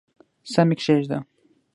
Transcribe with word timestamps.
سم 0.51 0.69
یې 0.71 0.75
کښېږده! 0.79 1.17